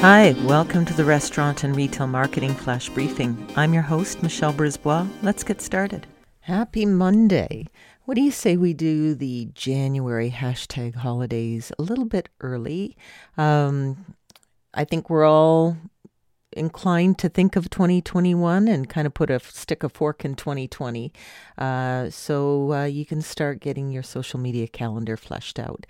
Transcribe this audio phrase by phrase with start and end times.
[0.00, 3.36] Hi, welcome to the Restaurant and Retail Marketing Flash Briefing.
[3.54, 5.06] I'm your host, Michelle Brisbois.
[5.20, 6.06] Let's get started.
[6.40, 7.66] Happy Monday.
[8.06, 12.96] What do you say we do the January hashtag holidays a little bit early?
[13.36, 14.16] Um,
[14.72, 15.76] I think we're all
[16.52, 21.12] inclined to think of 2021 and kind of put a stick a fork in 2020.
[21.58, 25.84] Uh, so uh, you can start getting your social media calendar fleshed out.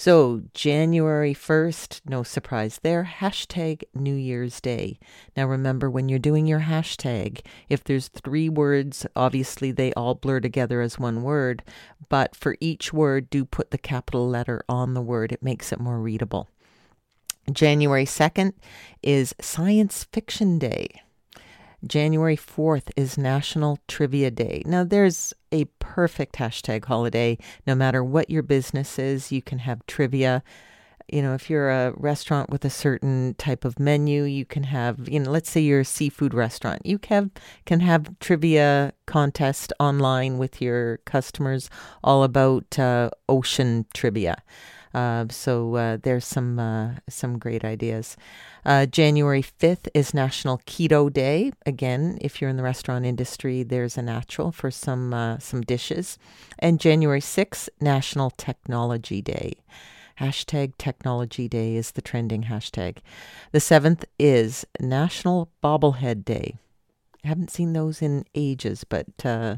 [0.00, 5.00] So, January 1st, no surprise there, hashtag New Year's Day.
[5.36, 10.38] Now, remember when you're doing your hashtag, if there's three words, obviously they all blur
[10.38, 11.64] together as one word,
[12.08, 15.32] but for each word, do put the capital letter on the word.
[15.32, 16.48] It makes it more readable.
[17.50, 18.52] January 2nd
[19.02, 21.02] is Science Fiction Day.
[21.86, 24.62] January 4th is National Trivia Day.
[24.66, 27.38] Now, there's a perfect hashtag holiday.
[27.66, 30.42] No matter what your business is, you can have trivia.
[31.10, 35.08] You know, if you're a restaurant with a certain type of menu, you can have,
[35.08, 37.30] you know, let's say you're a seafood restaurant, you can,
[37.64, 41.70] can have trivia contest online with your customers
[42.04, 44.42] all about uh, ocean trivia.
[44.94, 48.16] Uh, so uh, there's some uh, some great ideas.
[48.64, 51.52] Uh, January 5th is National Keto Day.
[51.66, 56.18] Again, if you're in the restaurant industry, there's a natural for some uh, some dishes.
[56.58, 59.54] And January 6th, National Technology Day.
[60.20, 62.98] Hashtag Technology Day is the trending hashtag.
[63.52, 66.56] The seventh is National Bobblehead Day.
[67.24, 69.56] I haven't seen those in ages, but uh,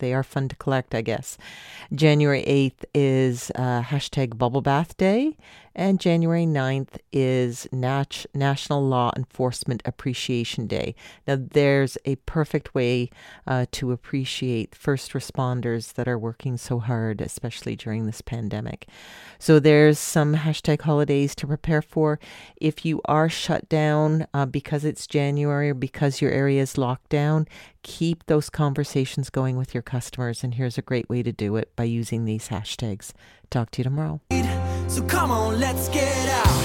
[0.00, 1.38] they are fun to collect, I guess.
[1.94, 5.36] January 8th is uh, hashtag Bubble Bath Day,
[5.74, 10.94] and January 9th is Nat- National Law Enforcement Appreciation Day.
[11.26, 13.10] Now, there's a perfect way
[13.46, 18.88] uh, to appreciate first responders that are working so hard, especially during this pandemic.
[19.38, 22.18] So, there's some hashtag holidays to prepare for.
[22.56, 27.10] If you are shut down uh, because it's January or because your area is locked
[27.10, 27.46] down,
[27.82, 30.44] keep those conversations going with your customers.
[30.44, 33.12] And here's a great way to do it by using these hashtags.
[33.50, 34.20] Talk to you tomorrow.
[34.88, 36.59] So come on, let's get out.